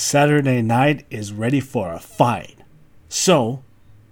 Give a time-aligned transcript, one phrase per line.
[0.00, 2.54] Saturday night is ready for a fight.
[3.08, 3.64] So,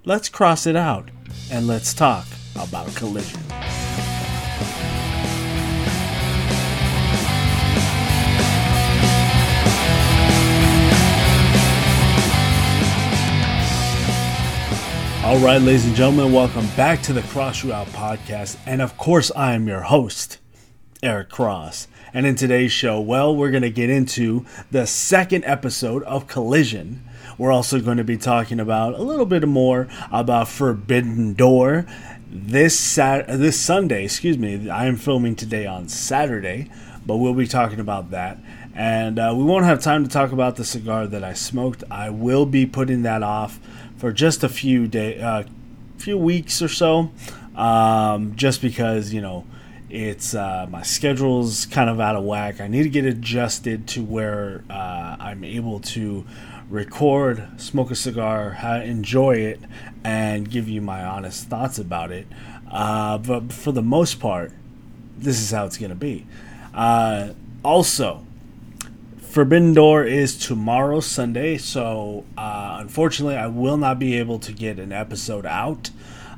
[0.05, 1.13] let's cross it out
[1.49, 3.41] and let's talk about Collision.
[15.25, 18.59] All right, ladies and gentlemen, welcome back to the Cross podcast.
[18.67, 20.39] And of course, I am your host,
[21.03, 21.89] Eric Cross.
[22.13, 27.05] And in today's show, well, we're going to get into the second episode of Collision.
[27.37, 31.87] We're also going to be talking about a little bit more about Forbidden Door.
[32.31, 36.71] This Sat- this Sunday, excuse me, I am filming today on Saturday,
[37.05, 38.39] but we'll be talking about that.
[38.75, 41.85] And uh, we won't have time to talk about the cigar that I smoked.
[41.91, 43.59] I will be putting that off
[43.97, 45.45] for just a few day, uh,
[45.99, 47.11] few weeks or so,
[47.55, 49.47] um, just because you know
[49.89, 52.61] it's uh, my schedule's kind of out of whack.
[52.61, 56.27] I need to get adjusted to where uh, I'm able to
[56.69, 59.61] record, smoke a cigar, enjoy it,
[60.03, 62.27] and give you my honest thoughts about it.
[62.71, 64.53] Uh, but for the most part,
[65.17, 66.27] this is how it's going to be.
[66.75, 67.31] Uh,
[67.65, 68.27] also,
[69.19, 74.79] Forbidden Door is tomorrow, Sunday, so uh, unfortunately, I will not be able to get
[74.79, 75.91] an episode out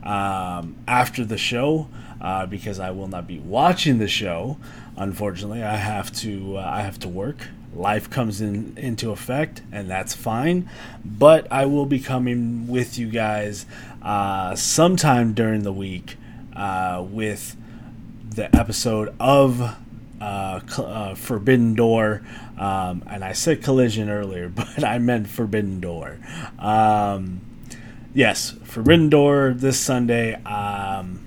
[0.03, 1.89] um, after the show
[2.21, 4.59] uh, because I will not be watching the show.
[4.97, 7.49] Unfortunately, I have to uh, I have to work.
[7.75, 10.69] Life comes in into effect, and that's fine.
[11.05, 13.67] But I will be coming with you guys
[14.03, 16.17] uh, sometime during the week
[16.57, 17.57] uh, with
[18.31, 19.77] the episode of
[20.21, 22.23] uh, uh, Forbidden Door.
[22.59, 26.19] Um, and I said collision earlier, but I meant Forbidden Door.
[26.59, 27.41] Um,
[28.15, 30.35] yes, Forbidden Door this Sunday.
[30.43, 31.21] Um,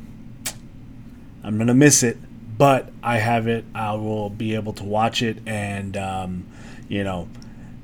[1.43, 2.17] I'm gonna miss it,
[2.57, 3.65] but I have it.
[3.73, 6.45] I will be able to watch it, and um,
[6.87, 7.27] you know,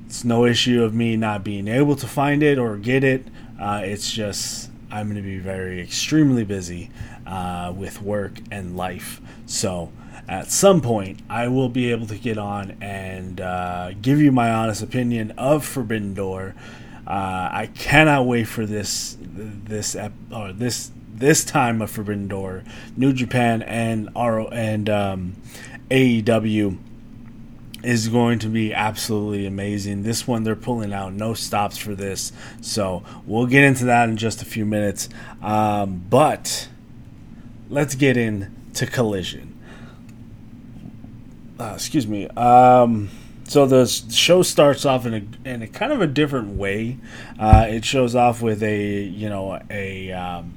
[0.06, 3.26] it's no issue of me not being able to find it or get it.
[3.60, 6.90] Uh, it's just I'm gonna be very extremely busy
[7.26, 9.90] uh, with work and life, so
[10.28, 14.50] at some point I will be able to get on and uh, give you my
[14.50, 16.54] honest opinion of Forbidden Door.
[17.06, 22.64] Uh, I cannot wait for this this ep- or this this time of Forbidden Door,
[22.96, 25.36] New Japan and RO and um,
[25.90, 26.78] AEW
[27.82, 30.02] is going to be absolutely amazing.
[30.02, 34.16] This one they're pulling out no stops for this, so we'll get into that in
[34.16, 35.08] just a few minutes.
[35.42, 36.68] Um, but
[37.68, 39.58] let's get into Collision
[41.58, 42.28] uh, excuse me.
[42.28, 43.10] Um,
[43.44, 46.98] so the show starts off in a in a kind of a different way.
[47.38, 50.54] Uh, it shows off with a you know a um,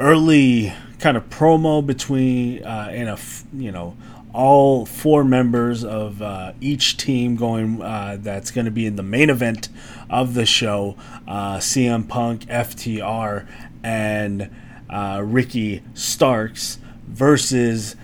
[0.00, 3.18] early kind of promo between uh, in a
[3.52, 3.96] you know
[4.32, 9.02] all four members of uh, each team going uh, that's going to be in the
[9.02, 9.68] main event
[10.10, 10.96] of the show
[11.28, 13.46] uh, CM Punk, FTR,
[13.82, 14.50] and
[14.90, 17.94] uh, Ricky Starks versus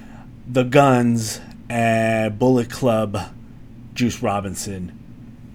[0.47, 3.33] the Guns and Bullet Club,
[3.95, 4.97] Juice Robinson,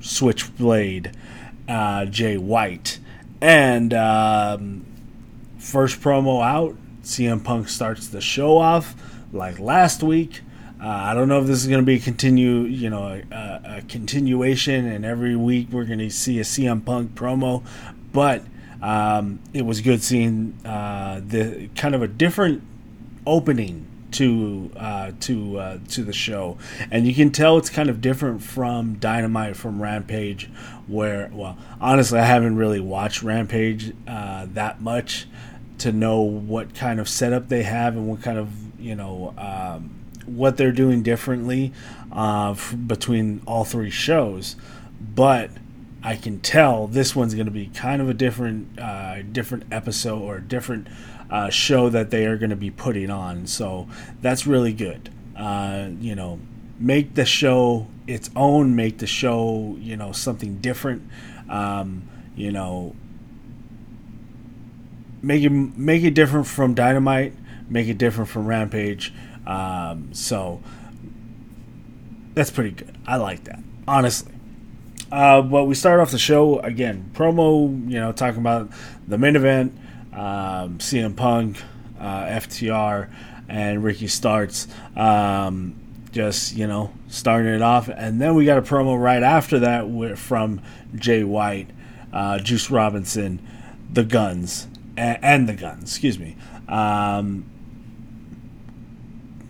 [0.02, 1.16] Switchblade,
[1.68, 3.00] uh, Jay White.
[3.42, 4.86] And um,
[5.66, 8.96] first promo out, CM Punk starts the show off
[9.34, 10.42] like last week.
[10.80, 13.62] Uh, I don't know if this is going to be a continue, you know, a,
[13.78, 17.66] a, continuation, and every week we're going to see a CM Punk promo,
[18.12, 18.44] but
[18.82, 22.62] um, it was good seeing uh, the kind of a different
[23.26, 26.58] opening to uh, to uh, to the show,
[26.92, 30.50] and you can tell it's kind of different from Dynamite from Rampage,
[30.88, 35.26] where well, honestly, I haven't really watched Rampage uh, that much
[35.80, 40.04] to know what kind of setup they have and what kind of you know um,
[40.26, 41.74] what they're doing differently
[42.12, 44.56] uh, f- between all three shows,
[45.00, 45.52] but.
[46.04, 50.22] I can tell this one's going to be kind of a different, uh, different episode
[50.22, 50.88] or a different
[51.32, 53.48] uh, show that they are going to be putting on.
[53.48, 53.88] So
[54.22, 55.10] that's really good.
[55.36, 56.40] Uh, you know,
[56.80, 61.10] make the show its own, make the show, you know, something different.
[61.50, 62.96] Um, you know,
[65.26, 67.34] make it make it different from Dynamite,
[67.68, 69.14] make it different from Rampage.
[69.46, 70.62] Um, so
[72.34, 72.96] that's pretty good.
[73.08, 74.34] I like that, honestly.
[75.12, 77.90] Uh, but we start off the show again, promo.
[77.90, 78.70] You know, talking about
[79.08, 79.78] the main event
[80.14, 81.62] um, CM Punk,
[82.00, 83.10] uh, FTR,
[83.50, 84.68] and Ricky Starks.
[84.96, 85.76] Um,
[86.12, 90.18] just you know starting it off, and then we got a promo right after that
[90.18, 90.62] from
[90.96, 91.70] Jay White,
[92.14, 93.46] uh, Juice Robinson,
[93.92, 95.84] the Guns, and, the Guns.
[95.84, 96.36] Excuse me.
[96.68, 97.46] Um,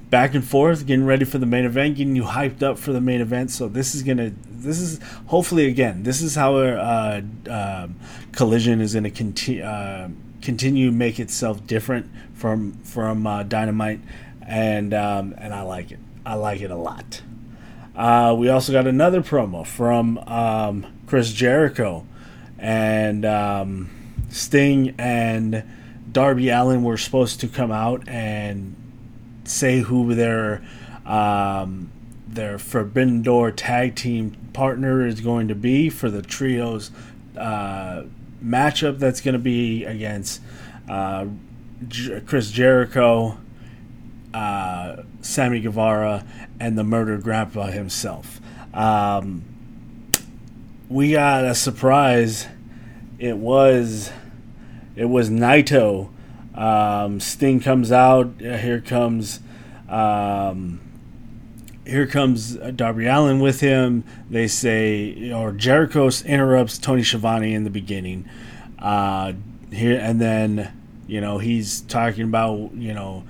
[0.09, 3.01] back and forth, getting ready for the main event, getting you hyped up for the
[3.01, 3.51] main event.
[3.51, 7.87] So this is gonna, this is hopefully again, this is how uh, uh,
[8.31, 10.09] Collision is gonna continue uh,
[10.41, 13.99] continue make itself different from from uh, Dynamite,
[14.45, 15.99] and um, and I like it.
[16.25, 17.21] I like it a lot.
[17.95, 22.05] Uh, we also got another promo from um, Chris Jericho,
[22.57, 23.89] and um,
[24.29, 25.63] Sting and
[26.11, 28.75] Darby Allin were supposed to come out and
[29.43, 30.65] say who their
[31.05, 31.91] um,
[32.27, 36.91] their Forbidden Door tag team partner is going to be for the trios
[37.37, 38.03] uh,
[38.43, 40.41] matchup that's going to be against
[40.89, 41.25] uh,
[41.87, 43.37] J- Chris Jericho,
[44.33, 46.25] uh, Sammy Guevara,
[46.59, 48.39] and the murdered grandpa himself.
[48.73, 49.43] Um,
[50.89, 52.47] we got a surprise.
[53.17, 54.11] It was
[54.95, 56.09] it was Naito.
[56.53, 58.33] Um, Sting comes out.
[58.39, 59.39] Here comes
[59.89, 60.79] um,
[61.85, 64.03] here comes Darby Allin with him.
[64.29, 68.27] They say, or Jericho interrupts Tony Schiavone in the beginning.
[68.79, 69.33] Uh,
[69.71, 70.73] here and then,
[71.07, 73.23] you know, he's talking about you know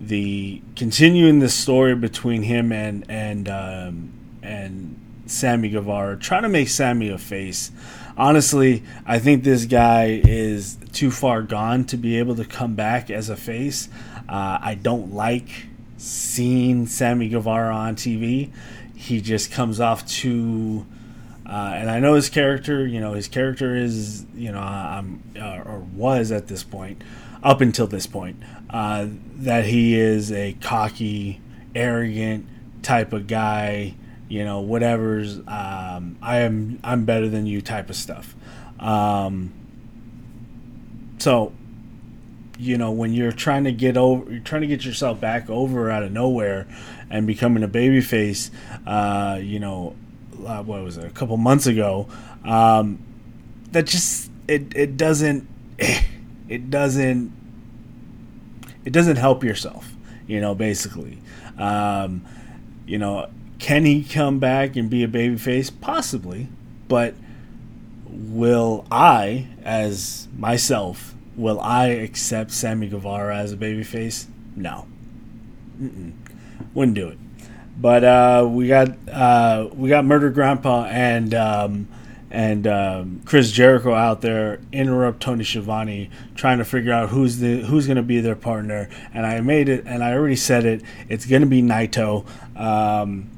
[0.00, 4.12] the continuing the story between him and and um,
[4.42, 7.70] and Sammy Guevara, trying to make Sammy a face.
[8.16, 13.10] Honestly, I think this guy is too far gone to be able to come back
[13.10, 13.88] as a face.
[14.28, 15.48] Uh, I don't like
[15.96, 18.50] seeing Sammy Guevara on TV.
[18.94, 20.86] He just comes off too.
[21.46, 22.86] Uh, and I know his character.
[22.86, 27.02] You know, his character is, you know, um, uh, or was at this point,
[27.42, 28.36] up until this point,
[28.70, 29.06] uh,
[29.36, 31.40] that he is a cocky,
[31.74, 32.46] arrogant
[32.82, 33.94] type of guy.
[34.32, 38.34] You know, whatever's um, I am I'm better than you type of stuff.
[38.80, 39.52] Um,
[41.18, 41.52] so
[42.58, 45.90] you know when you're trying to get over you're trying to get yourself back over
[45.90, 46.66] out of nowhere
[47.10, 48.50] and becoming a baby face
[48.86, 49.94] uh, you know
[50.46, 52.08] uh, what was it a couple months ago
[52.44, 52.98] um,
[53.72, 55.46] that just it it doesn't
[56.48, 57.30] it doesn't
[58.86, 59.92] it doesn't help yourself
[60.26, 61.18] you know basically
[61.58, 62.24] um,
[62.86, 63.28] you know
[63.62, 66.48] can he come back and be a baby face possibly
[66.88, 67.14] but
[68.06, 74.26] will i as myself Will I accept Sammy Guevara as a babyface?
[74.54, 74.86] No.
[75.80, 76.12] Mm-mm.
[76.74, 77.18] Wouldn't do it.
[77.78, 81.88] But uh, we got uh, we got Murder Grandpa and um,
[82.30, 87.62] and um, Chris Jericho out there interrupt Tony Schiavone trying to figure out who's the
[87.62, 88.90] who's going to be their partner.
[89.14, 90.82] And I made it, and I already said it.
[91.08, 92.26] It's going to be Naito.
[92.58, 93.30] Um,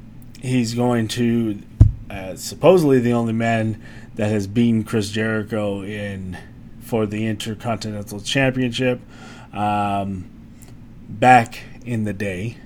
[0.45, 1.59] he's going to
[2.09, 3.81] uh, supposedly the only man
[4.15, 6.37] that has beaten Chris Jericho in
[6.79, 9.01] for the Intercontinental Championship
[9.53, 10.29] um,
[11.09, 12.57] back in the day,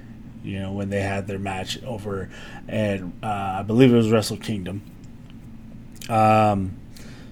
[0.44, 2.30] you know, when they had their match over
[2.68, 4.82] at, uh, I believe it was Wrestle Kingdom.
[6.10, 6.78] Um,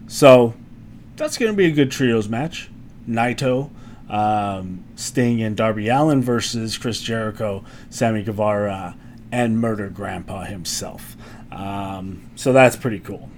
[0.08, 0.54] so
[1.18, 2.70] that's going to be a good trios match.
[3.08, 3.70] Naito,
[4.10, 8.96] um, Sting, and Darby Allin versus Chris Jericho, Sammy Guevara,
[9.32, 11.16] and Murder Grandpa himself.
[11.52, 13.30] Um, so that's pretty cool.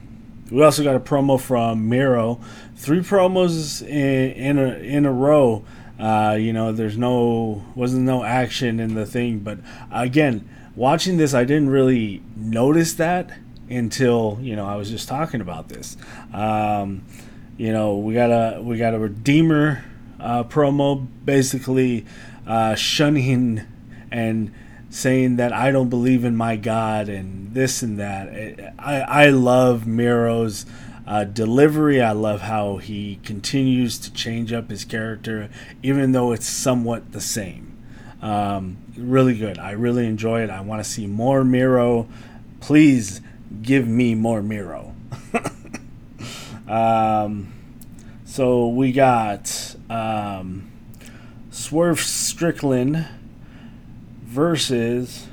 [0.51, 2.39] We also got a promo from Miro.
[2.75, 5.63] Three promos in, in a in a row.
[5.99, 9.59] Uh, you know, there's no wasn't no action in the thing, but
[9.91, 13.31] again, watching this, I didn't really notice that
[13.69, 15.97] until you know I was just talking about this.
[16.33, 17.03] Um,
[17.57, 19.83] you know, we got a we got a redeemer
[20.19, 22.05] uh, promo, basically
[22.47, 23.61] uh, shunning
[24.11, 24.53] and
[24.89, 28.73] saying that I don't believe in my God and this and that.
[28.79, 30.65] I, I love Miro's
[31.05, 32.01] uh, delivery.
[32.01, 35.49] I love how he continues to change up his character,
[35.83, 37.77] even though it's somewhat the same.
[38.21, 39.57] Um, really good.
[39.57, 40.49] I really enjoy it.
[40.49, 42.07] I want to see more Miro.
[42.59, 43.21] Please
[43.61, 44.93] give me more Miro.
[46.67, 47.53] um,
[48.25, 50.69] so we got um,
[51.49, 53.07] Swerve Strickland
[54.29, 55.25] versus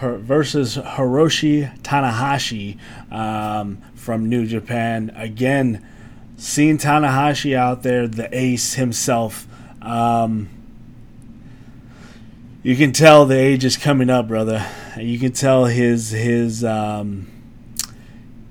[0.00, 2.76] versus Hiroshi Tanahashi
[3.12, 5.12] um, from New Japan.
[5.14, 5.86] Again,
[6.36, 9.46] seeing Tanahashi out there, the ace himself.
[9.80, 10.48] Um,
[12.64, 14.66] you can tell the age is coming up, brother.
[14.96, 17.30] You can tell his his um,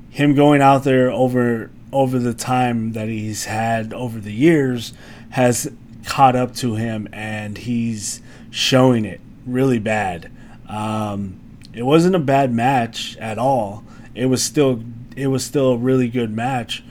[0.10, 4.94] him going out there over over the time that he's had over the years
[5.32, 5.70] has
[6.06, 10.32] caught up to him, and he's showing it really bad.
[10.70, 11.40] Um,
[11.74, 13.84] it wasn't a bad match at all.
[14.14, 14.84] It was still
[15.16, 16.84] it was still a really good match,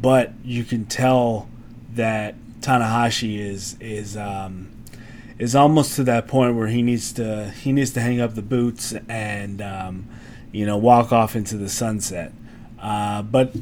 [0.00, 1.48] but you can tell
[1.94, 4.70] that Tanahashi is is um,
[5.38, 8.42] is almost to that point where he needs to he needs to hang up the
[8.42, 10.08] boots and um,
[10.52, 12.32] you know walk off into the sunset.
[12.80, 13.54] Uh, but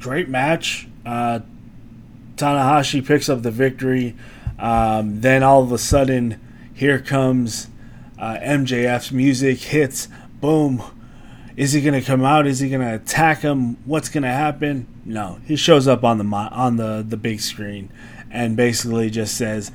[0.00, 0.88] great match.
[1.04, 1.40] Uh,
[2.36, 4.14] Tanahashi picks up the victory.
[4.58, 6.40] Um, then all of a sudden,
[6.74, 7.68] here comes
[8.18, 10.08] uh, MJF's music hits.
[10.40, 10.82] Boom.
[11.56, 12.46] Is he to come out?
[12.46, 13.76] Is he to attack him?
[13.84, 14.86] What's to happen?
[15.04, 17.90] No, he shows up on the on the the big screen
[18.30, 19.72] and basically just says,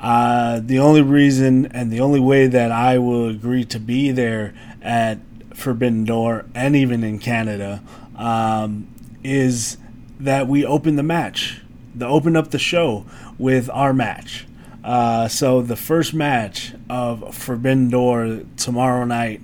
[0.00, 4.54] uh, "The only reason and the only way that I will agree to be there
[4.80, 5.18] at
[5.52, 7.82] Forbidden Door and even in Canada
[8.16, 8.88] um,
[9.22, 9.76] is
[10.18, 11.60] that we open the match,
[11.94, 13.04] the open up the show
[13.38, 14.46] with our match."
[14.88, 19.42] Uh, so the first match of Forbidden Door tomorrow night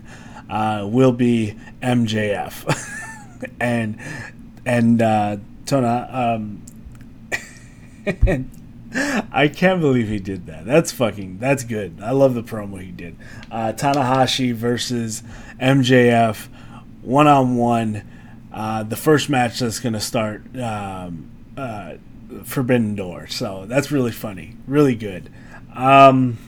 [0.49, 3.99] uh, will be MJF, and
[4.65, 6.15] and uh, Tona.
[6.15, 6.63] Um,
[9.33, 10.65] I can't believe he did that.
[10.65, 11.39] That's fucking.
[11.41, 11.99] That's good.
[12.01, 13.17] I love the promo he did.
[13.51, 15.23] Uh, Tanahashi versus
[15.61, 16.47] MJF,
[17.03, 18.03] one on one.
[18.53, 21.95] The first match that's to start um, uh,
[22.45, 23.29] Forbidden Door.
[23.29, 24.57] So that's really funny.
[24.67, 25.31] Really good.
[25.75, 26.39] Um,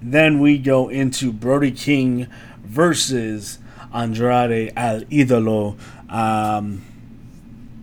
[0.00, 2.26] then we go into Brody King
[2.64, 3.58] versus
[3.94, 5.78] Andrade El Idolo.
[6.10, 6.82] Um,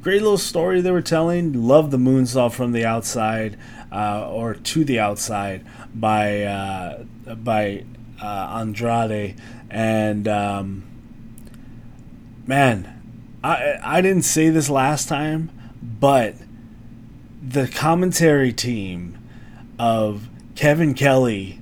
[0.01, 1.54] great little story they were telling.
[1.68, 3.58] Love the moonsault from the outside
[3.92, 7.04] uh, or to the outside by uh,
[7.36, 7.86] by
[8.22, 9.36] uh, Andrade
[9.70, 10.84] and um,
[12.46, 13.01] man,
[13.44, 15.51] I I didn't say this last time,
[15.82, 16.36] but
[17.50, 19.18] the commentary team
[19.79, 21.60] of Kevin Kelly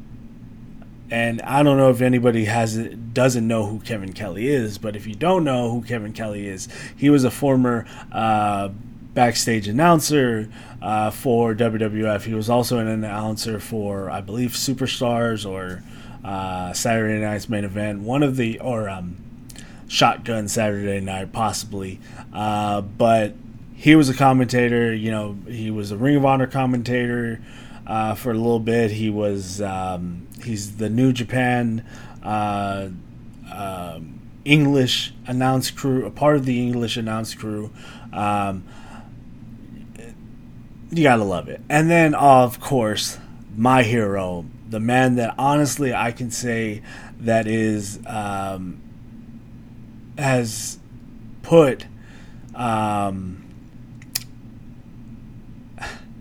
[1.09, 5.07] and I don't know if anybody has doesn't know who Kevin Kelly is, but if
[5.07, 6.67] you don't know who Kevin Kelly is,
[6.97, 8.67] he was a former uh,
[9.13, 10.51] backstage announcer
[10.81, 12.23] uh, for WWF.
[12.23, 15.81] He was also an announcer for, I believe, Superstars or
[16.25, 19.17] uh, Saturday Night's Main Event, one of the or um,
[19.87, 22.01] Shotgun Saturday Night, possibly.
[22.33, 23.33] Uh, but
[23.77, 24.93] he was a commentator.
[24.93, 27.39] You know, he was a Ring of Honor commentator
[27.85, 28.89] uh, for a little bit.
[28.89, 31.85] He was um, he's the New Japan
[32.23, 32.89] uh,
[33.53, 37.71] um, English announce crew, a part of the English announce crew.
[38.11, 38.63] Um,
[40.89, 41.61] you gotta love it.
[41.69, 43.19] And then, of course,
[43.55, 46.81] my hero, the man that honestly I can say
[47.19, 48.81] that is um,
[50.17, 50.79] has
[51.43, 51.85] put
[52.55, 53.46] um,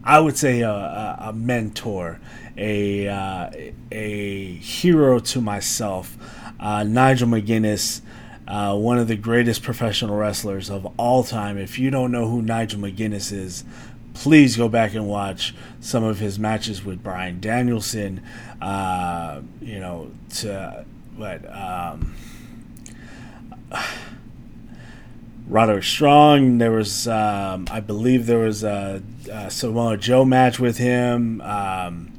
[0.07, 2.21] I would say a, a, mentor,
[2.57, 3.51] a uh,
[3.91, 6.17] a hero to myself.
[6.61, 8.03] Uh, Nigel McGuinness,
[8.47, 11.59] uh, one of the greatest professional wrestlers of all time.
[11.59, 13.65] If you don't know who Nigel McGuinness is,
[14.15, 18.23] please go back and watch some of his matches with Bryan Danielson.
[18.63, 20.85] Uh, you know, to
[21.17, 21.53] what.
[21.53, 22.15] Um,
[25.49, 26.59] Roderick Strong.
[26.59, 31.41] There was, um, I believe, there was a, a, Samoa Joe match with him.
[31.41, 32.13] Um,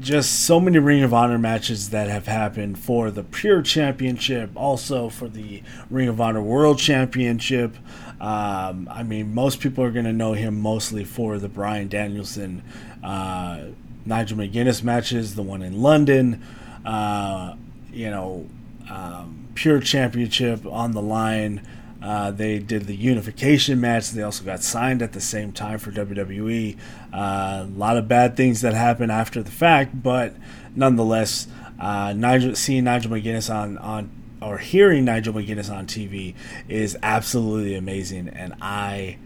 [0.00, 5.08] just so many Ring of Honor matches that have happened for the Pure Championship, also
[5.08, 7.76] for the Ring of Honor World Championship.
[8.20, 12.62] Um, I mean, most people are going to know him mostly for the Bryan Danielson,
[13.02, 13.64] uh,
[14.06, 16.42] Nigel McGuinness matches, the one in London.
[16.84, 17.56] Uh,
[17.92, 18.46] you know,
[18.90, 21.66] um, Pure Championship on the line.
[22.04, 24.10] Uh, they did the unification match.
[24.10, 26.76] They also got signed at the same time for WWE.
[27.10, 30.34] Uh, a lot of bad things that happened after the fact, but
[30.76, 31.46] nonetheless,
[31.80, 34.10] uh, Nigel, seeing Nigel McGuinness on on
[34.42, 36.34] or hearing Nigel McGuinness on TV
[36.68, 39.16] is absolutely amazing, and I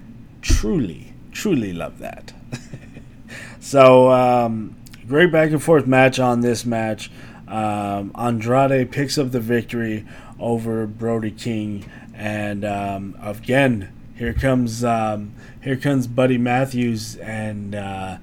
[0.40, 2.32] truly, truly love that.
[3.60, 4.76] so, um,
[5.08, 7.10] great back and forth match on this match.
[7.48, 10.06] Um, Andrade picks up the victory
[10.38, 11.84] over Brody King
[12.18, 15.32] and um, again, here comes um,
[15.62, 18.18] here comes Buddy Matthews, and uh,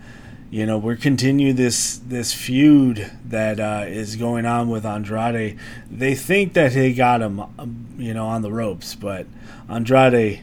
[0.51, 5.57] you know we're continue this this feud that uh, is going on with Andrade.
[5.89, 9.27] They think that he got him, um, you know, on the ropes, but
[9.69, 10.41] Andrade,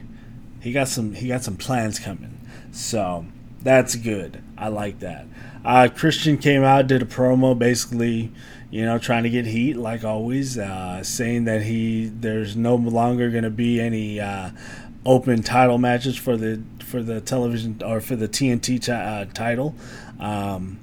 [0.60, 2.40] he got some he got some plans coming.
[2.72, 3.26] So
[3.60, 4.42] that's good.
[4.56, 5.26] I like that.
[5.62, 8.32] Uh, Christian came out, did a promo, basically
[8.72, 13.30] you know, trying to get heat like always, uh, saying that he there's no longer
[13.30, 14.50] going to be any uh,
[15.04, 19.74] open title matches for the for the television or for the TNT t- uh, title,
[20.18, 20.80] um,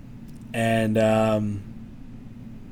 [0.54, 1.64] and um,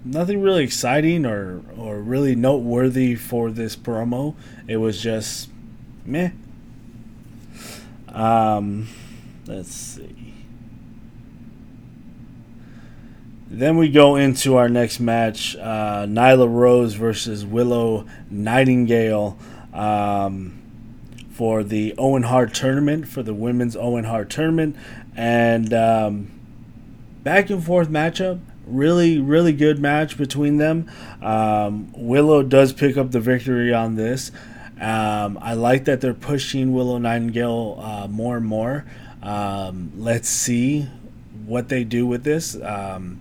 [0.05, 4.35] nothing really exciting or or really noteworthy for this promo.
[4.67, 5.49] It was just
[6.05, 6.29] meh.
[8.09, 8.87] Um,
[9.47, 10.16] let's see.
[13.49, 19.37] Then we go into our next match uh, Nyla Rose versus Willow Nightingale
[19.73, 20.61] um,
[21.31, 24.75] for the Owen Hart tournament, for the women's Owen Hart tournament.
[25.15, 26.31] And um,
[27.27, 28.39] back and forth matchup.
[28.65, 30.89] Really, really good match between them.
[31.21, 34.31] Um, Willow does pick up the victory on this.
[34.79, 38.85] Um, I like that they're pushing Willow Nightingale uh, more and more.
[39.21, 40.87] Um, let's see
[41.45, 42.55] what they do with this.
[42.61, 43.19] Um,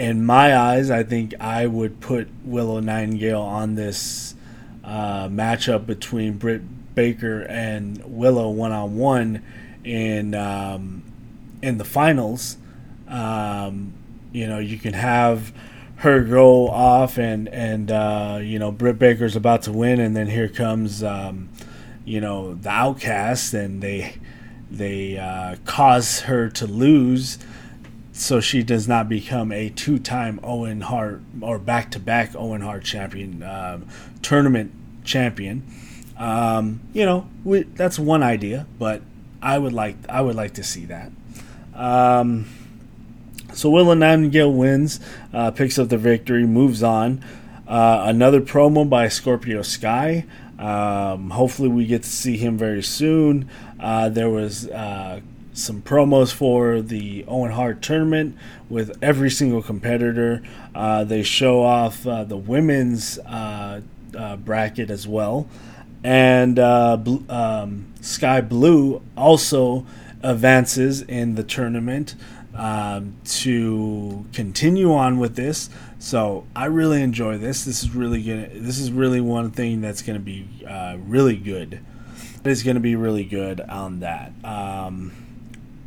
[0.00, 4.34] in my eyes, I think I would put Willow Nightingale on this
[4.82, 9.42] uh, matchup between Britt Baker and Willow one on one
[9.84, 11.02] in um,
[11.60, 12.56] in the finals.
[13.08, 13.92] Um,
[14.32, 15.52] you know, you can have
[15.96, 20.28] her go off and and uh, you know Britt Baker's about to win, and then
[20.28, 21.50] here comes um,
[22.06, 24.14] you know the outcast, and they
[24.70, 27.36] they uh, cause her to lose
[28.20, 33.88] so she does not become a two-time Owen Hart or back-to-back Owen Hart champion, um,
[34.20, 34.72] tournament
[35.04, 35.64] champion.
[36.18, 39.00] Um, you know, we, that's one idea, but
[39.40, 41.10] I would like I would like to see that.
[41.74, 42.46] Um,
[43.54, 45.00] so Willow Nightingale wins,
[45.32, 47.24] uh, picks up the victory, moves on.
[47.66, 50.26] Uh, another promo by Scorpio Sky.
[50.58, 53.48] Um, hopefully, we get to see him very soon.
[53.78, 55.20] Uh, there was uh,
[55.52, 58.36] some promos for the Owen Hart tournament
[58.68, 60.42] with every single competitor.
[60.74, 63.80] Uh, they show off uh, the women's uh,
[64.16, 65.48] uh bracket as well.
[66.02, 69.86] And uh, um, Skye Blue also
[70.22, 72.14] advances in the tournament
[72.54, 75.70] um, to continue on with this.
[75.98, 77.64] So I really enjoy this.
[77.64, 78.48] This is really gonna.
[78.52, 81.80] This is really one thing that's going to be uh, really good.
[82.44, 84.32] It's going to be really good on that.
[84.42, 85.12] Um,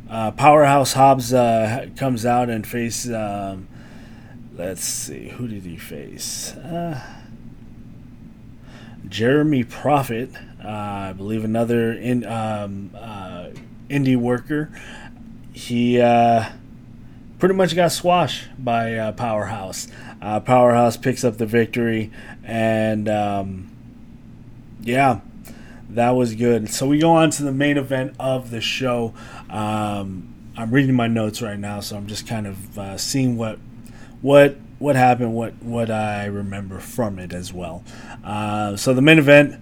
[0.08, 3.08] uh, Powerhouse Hobbs uh, comes out and face.
[3.08, 3.68] Um,
[4.56, 6.52] let's see, who did he face?
[6.56, 7.00] Uh,
[9.08, 10.30] Jeremy Prophet,
[10.64, 13.48] uh, I believe, another in um, uh,
[13.88, 14.70] indie worker.
[15.52, 16.50] He uh,
[17.38, 19.88] pretty much got squashed by Powerhouse.
[20.20, 22.10] Powerhouse picks up the victory,
[22.44, 23.70] and um,
[24.80, 25.20] yeah
[25.90, 26.70] that was good.
[26.70, 29.14] So we go on to the main event of the show.
[29.50, 33.58] Um, I'm reading my notes right now, so I'm just kind of uh, seeing what
[34.22, 37.84] what what happened, what what I remember from it as well.
[38.22, 39.60] Uh, so the main event: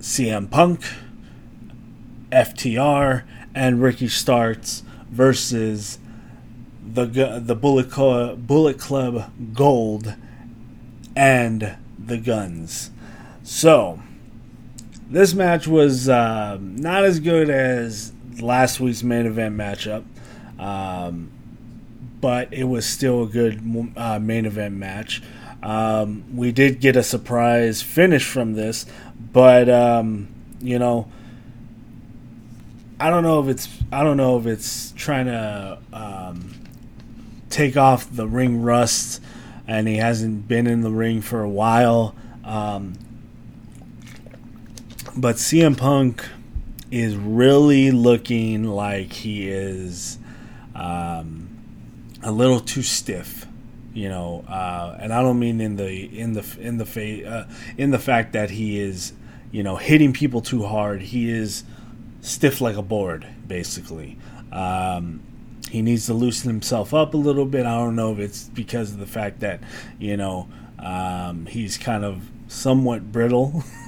[0.00, 0.82] CM Punk,
[2.30, 5.98] FTR, and Ricky Starks versus
[6.84, 7.06] the
[7.42, 10.14] the Bullet Club, Bullet Club Gold
[11.16, 12.90] and the Guns.
[13.42, 14.00] So
[15.08, 20.04] this match was uh, not as good as last week's main event matchup,
[20.58, 21.30] um,
[22.20, 23.60] but it was still a good
[23.96, 25.22] uh, main event match.
[25.62, 28.86] Um, we did get a surprise finish from this,
[29.32, 30.28] but um,
[30.60, 31.10] you know,
[32.98, 36.54] I don't know if it's I don't know if it's trying to um,
[37.50, 39.22] take off the ring rust,
[39.66, 42.14] and he hasn't been in the ring for a while.
[42.44, 42.94] Um,
[45.16, 46.26] but CM Punk
[46.90, 50.18] is really looking like he is
[50.74, 51.48] um,
[52.22, 53.46] a little too stiff,
[53.92, 57.48] you know, uh, and I don't mean in the in the in the fa- uh,
[57.76, 59.12] in the fact that he is,
[59.52, 61.00] you know, hitting people too hard.
[61.02, 61.64] He is
[62.20, 64.18] stiff like a board, basically.
[64.50, 65.22] Um,
[65.70, 67.66] he needs to loosen himself up a little bit.
[67.66, 69.60] I don't know if it's because of the fact that
[69.98, 70.48] you know
[70.78, 73.64] um, he's kind of somewhat brittle.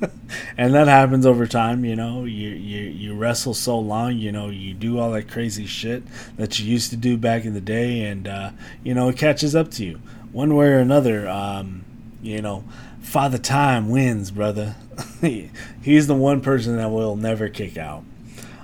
[0.56, 1.84] and that happens over time.
[1.84, 4.16] You know, you, you you wrestle so long.
[4.16, 6.02] You know, you do all that crazy shit
[6.36, 8.50] that you used to do back in the day, and uh,
[8.82, 10.00] you know it catches up to you
[10.32, 11.28] one way or another.
[11.28, 11.84] Um,
[12.22, 12.64] you know,
[13.00, 14.76] Father Time wins, brother.
[15.82, 18.04] He's the one person that will never kick out.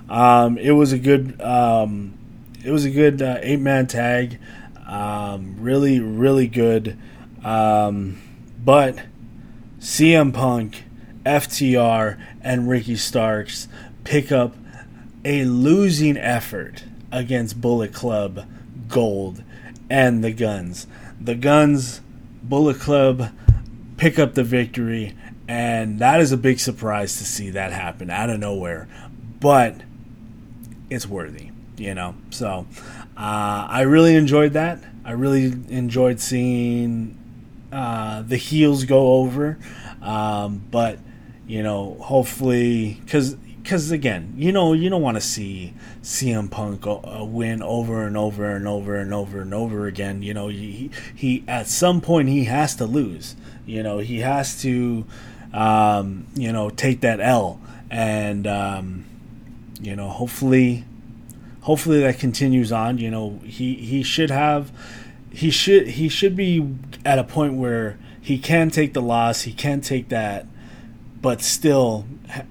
[0.09, 1.41] Um, it was a good.
[1.41, 2.17] Um,
[2.63, 4.39] it was a good uh, eight man tag.
[4.87, 6.97] Um, really, really good.
[7.43, 8.21] Um,
[8.63, 8.97] but
[9.79, 10.83] CM Punk
[11.25, 13.67] FTR and Ricky Starks
[14.03, 14.55] pick up
[15.25, 18.45] a losing effort against Bullet Club
[18.87, 19.43] Gold
[19.89, 20.87] and the Guns.
[21.19, 22.01] The Guns,
[22.41, 23.29] Bullet Club
[23.97, 25.15] pick up the victory,
[25.47, 28.87] and that is a big surprise to see that happen out of nowhere.
[29.39, 29.81] But
[30.89, 32.15] it's worthy, you know.
[32.29, 32.67] So
[33.17, 34.79] uh, I really enjoyed that.
[35.05, 37.17] I really enjoyed seeing
[37.71, 39.57] uh, the heels go over,
[40.01, 40.99] um, but
[41.47, 46.85] you know, hopefully, because because again, you know, you don't want to see CM Punk
[46.85, 50.21] uh, win over and over and over and over and over again.
[50.21, 53.37] You know, he, he at some point he has to lose.
[53.65, 55.05] You know, he has to,
[55.53, 59.05] um, you know, take that L, and um,
[59.81, 60.83] you know, hopefully,
[61.61, 62.97] hopefully that continues on.
[62.97, 64.71] You know, he he should have,
[65.31, 66.75] he should he should be
[67.05, 70.47] at a point where he can take the loss, he can take that,
[71.23, 72.05] but still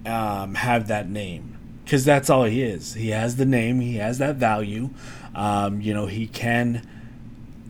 [0.06, 2.94] um, have that name because that's all he is.
[2.94, 4.88] He has the name, he has that value.
[5.34, 6.88] Um, you know, he can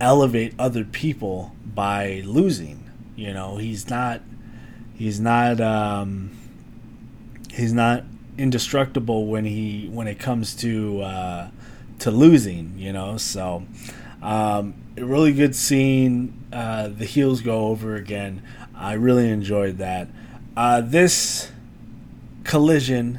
[0.00, 2.88] elevate other people by losing.
[3.16, 4.22] You know, he's not
[4.94, 6.30] he's not um,
[7.50, 8.04] he's not
[8.38, 11.50] indestructible when he when it comes to uh,
[11.98, 12.78] to losing.
[12.78, 13.64] You know, so
[14.22, 18.40] um, really good seeing uh, the heels go over again.
[18.72, 20.08] I really enjoyed that.
[20.56, 21.50] Uh, this
[22.44, 23.18] collision,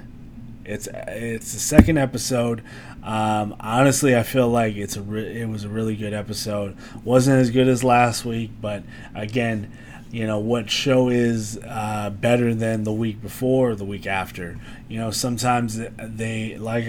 [0.66, 2.64] it's it's the second episode.
[3.02, 6.78] Um, honestly, I feel like it's a re- it was a really good episode.
[7.04, 8.84] wasn't as good as last week, but
[9.16, 9.72] again,
[10.12, 14.60] you know what show is uh, better than the week before or the week after.
[14.88, 16.86] You know, sometimes they like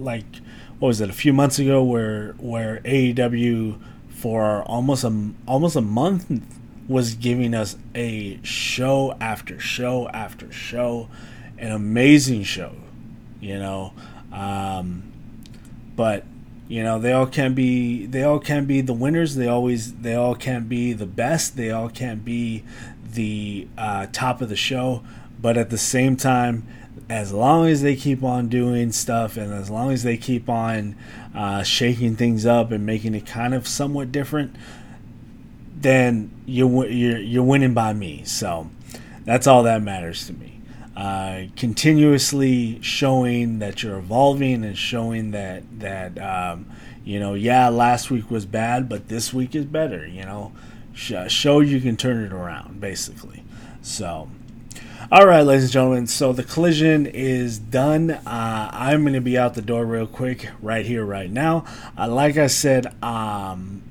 [0.00, 0.24] like
[0.80, 5.80] what was it a few months ago where where AEW for almost a almost a
[5.80, 6.28] month
[6.88, 11.08] was giving us a show after show after show,
[11.58, 12.72] an amazing show,
[13.40, 13.92] you know.
[14.32, 15.12] Um,
[15.94, 16.24] but
[16.68, 19.36] you know they all can be they all can be the winners.
[19.36, 21.56] They always they all can't be the best.
[21.56, 22.64] They all can't be
[23.12, 25.02] the uh, top of the show.
[25.40, 26.66] But at the same time,
[27.08, 30.96] as long as they keep on doing stuff and as long as they keep on
[31.34, 34.56] uh, shaking things up and making it kind of somewhat different,
[35.76, 38.24] then you're, you're, you're winning by me.
[38.24, 38.70] So
[39.24, 40.60] that's all that matters to me.
[40.96, 46.64] Uh, continuously showing that you're evolving and showing that that um,
[47.04, 50.52] you know yeah last week was bad but this week is better you know
[50.94, 53.44] show you can turn it around basically
[53.82, 54.26] so
[55.12, 56.06] all right, ladies and gentlemen.
[56.08, 58.10] So the collision is done.
[58.10, 61.64] Uh, I'm going to be out the door real quick, right here, right now.
[61.96, 63.82] Uh, like I said, um,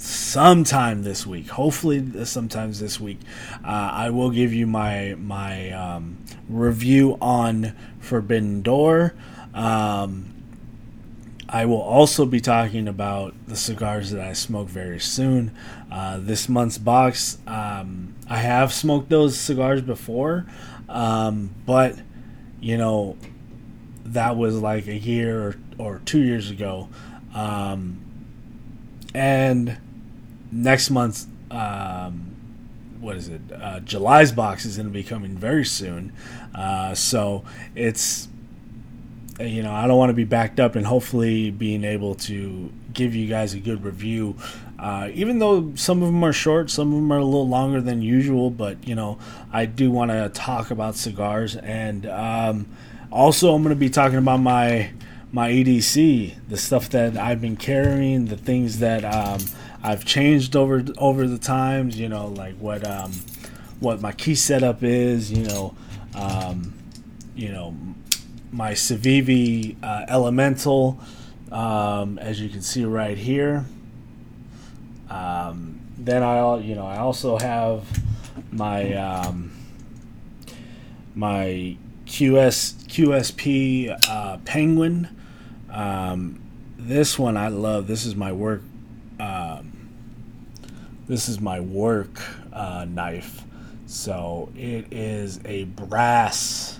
[0.00, 3.18] sometime this week, hopefully, sometimes this week,
[3.62, 9.14] uh, I will give you my my um, review on Forbidden Door.
[9.52, 10.34] Um,
[11.48, 15.54] I will also be talking about the cigars that I smoke very soon.
[15.90, 20.46] Uh, this month's box, um, I have smoked those cigars before,
[20.88, 21.96] um, but
[22.60, 23.16] you know,
[24.04, 26.88] that was like a year or, or two years ago.
[27.34, 28.00] Um,
[29.12, 29.76] and
[30.50, 32.36] next month, um,
[33.00, 33.40] what is it?
[33.52, 36.12] Uh, July's box is going to be coming very soon.
[36.54, 38.28] Uh, so it's
[39.40, 43.14] you know, I don't want to be backed up and hopefully being able to give
[43.14, 44.36] you guys a good review.
[44.78, 47.80] Uh, even though some of them are short, some of them are a little longer
[47.80, 49.18] than usual, but you know,
[49.52, 52.66] I do want to talk about cigars and um,
[53.10, 54.90] also I'm going to be talking about my
[55.32, 59.38] my EDC, the stuff that I've been carrying, the things that um,
[59.82, 61.98] I've changed over over the times.
[61.98, 63.12] You know, like what um,
[63.80, 65.32] what my key setup is.
[65.32, 65.74] You know,
[66.14, 66.74] um,
[67.34, 67.74] you know
[68.52, 70.98] my Civivi uh, Elemental,
[71.52, 73.64] um, as you can see right here.
[75.08, 77.84] Um, then I, you know, I also have
[78.50, 79.52] my um,
[81.14, 85.08] my QS QSP uh, Penguin.
[85.70, 86.40] Um,
[86.76, 87.86] this one I love.
[87.86, 88.62] This is my work.
[89.18, 89.69] Um,
[91.10, 93.42] this is my work uh, knife.
[93.86, 96.78] So it is a brass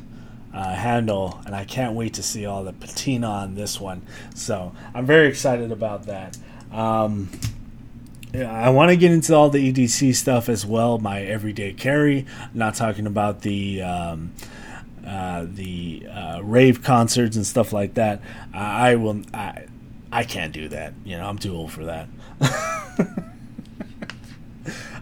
[0.54, 4.02] uh, handle, and I can't wait to see all the patina on this one.
[4.36, 6.38] So I'm very excited about that.
[6.70, 7.28] Um,
[8.32, 10.98] I want to get into all the EDC stuff as well.
[10.98, 12.24] My everyday carry.
[12.40, 14.32] I'm not talking about the um,
[15.04, 18.22] uh, the uh, rave concerts and stuff like that.
[18.54, 19.22] I will.
[19.34, 19.64] I
[20.12, 20.94] I can't do that.
[21.04, 22.08] You know, I'm too old for that.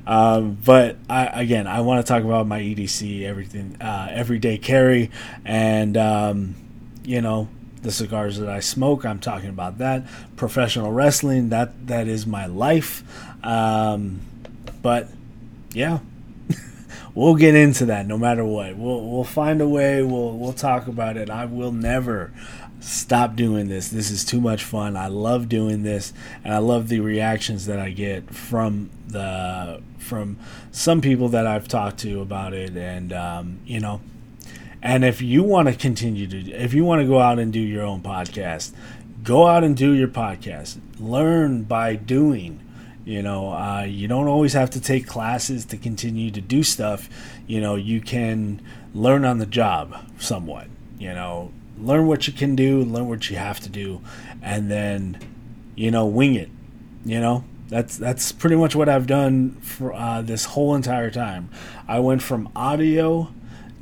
[0.09, 5.11] Um, but I, again, I want to talk about my EDC, everything, uh, everyday carry,
[5.45, 6.55] and um,
[7.05, 7.49] you know
[7.83, 9.05] the cigars that I smoke.
[9.05, 10.05] I'm talking about that.
[10.35, 13.05] Professional wrestling, that that is my life.
[13.45, 14.21] Um,
[14.81, 15.09] but
[15.73, 15.99] yeah,
[17.15, 18.77] we'll get into that no matter what.
[18.79, 20.03] We'll we'll find a way.
[20.03, 21.29] We'll we'll talk about it.
[21.29, 22.33] I will never
[22.89, 23.89] stop doing this.
[23.89, 24.97] This is too much fun.
[24.97, 30.39] I love doing this, and I love the reactions that I get from the from
[30.73, 34.01] some people that I've talked to about it, and um, you know,
[34.83, 37.61] And if you want to continue to, if you want to go out and do
[37.61, 38.73] your own podcast,
[39.23, 40.79] go out and do your podcast.
[41.01, 42.61] Learn by doing.
[43.05, 47.09] You know, uh, you don't always have to take classes to continue to do stuff.
[47.47, 48.61] You know, you can
[48.95, 50.69] learn on the job somewhat.
[50.99, 54.01] You know, learn what you can do, learn what you have to do,
[54.43, 55.19] and then,
[55.75, 56.51] you know, wing it.
[57.05, 61.51] You know, that's that's pretty much what I've done for uh, this whole entire time.
[61.87, 63.33] I went from audio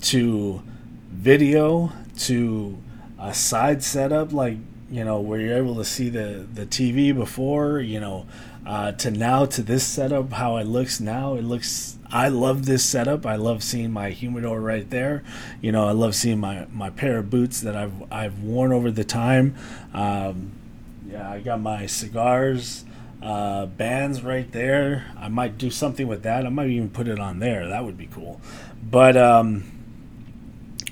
[0.02, 0.62] to
[1.10, 2.78] video to
[3.18, 4.58] a side setup like
[4.90, 8.26] you know where you're able to see the the TV before you know
[8.66, 12.82] uh, to now to this setup how it looks now it looks I love this
[12.82, 13.26] setup.
[13.26, 15.22] I love seeing my humidor right there.
[15.60, 18.90] You know I love seeing my my pair of boots that I've I've worn over
[18.90, 19.54] the time.
[19.92, 20.52] Um,
[21.06, 22.86] yeah I got my cigars
[23.22, 25.12] uh, bands right there.
[25.18, 26.46] I might do something with that.
[26.46, 27.68] I might even put it on there.
[27.68, 28.40] That would be cool.
[28.82, 29.64] But um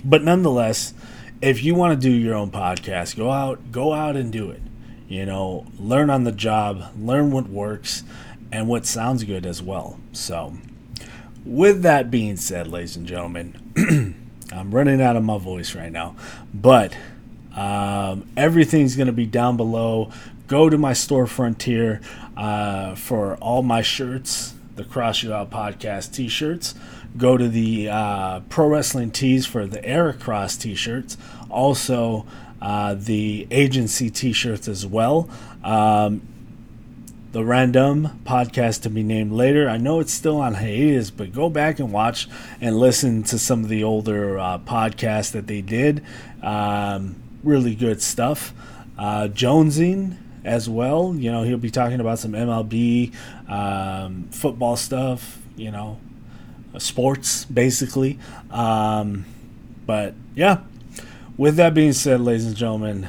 [0.04, 0.92] but nonetheless
[1.40, 4.60] if you want to do your own podcast, go out, go out and do it.
[5.08, 8.04] You know, learn on the job, learn what works
[8.52, 9.98] and what sounds good as well.
[10.12, 10.58] So,
[11.44, 14.16] with that being said, ladies and gentlemen,
[14.52, 16.16] I'm running out of my voice right now,
[16.52, 16.96] but
[17.56, 20.10] um, everything's going to be down below.
[20.46, 22.00] Go to my storefront here
[22.36, 26.74] uh, for all my shirts, the Cross You Out Podcast t shirts
[27.16, 31.16] go to the uh, Pro Wrestling Tees for the Eric Cross t shirts,
[31.50, 32.26] also
[32.60, 35.28] uh, the agency t shirts as well.
[35.62, 36.22] Um,
[37.34, 39.68] the random podcast to be named later.
[39.68, 42.28] I know it's still on hiatus, but go back and watch
[42.60, 46.04] and listen to some of the older uh, podcasts that they did.
[46.44, 48.54] Um, really good stuff.
[48.96, 51.12] Uh, Jonesin as well.
[51.16, 53.12] You know, he'll be talking about some MLB
[53.48, 55.40] um, football stuff.
[55.56, 55.98] You know,
[56.78, 58.16] sports, basically.
[58.52, 59.24] Um,
[59.84, 60.60] but yeah,
[61.36, 63.08] with that being said, ladies and gentlemen,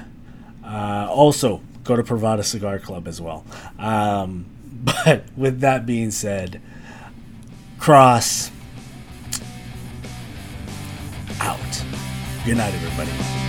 [0.63, 3.45] uh, also go to Privada Cigar Club as well.
[3.79, 4.47] Um,
[5.05, 6.61] but with that being said,
[7.79, 8.51] cross
[11.39, 11.59] out.
[12.45, 13.44] Good night, everybody.